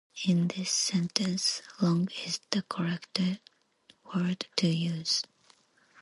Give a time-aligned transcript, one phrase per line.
[0.27, 3.21] In this sentence, "long" is the correct
[4.15, 5.21] word to use.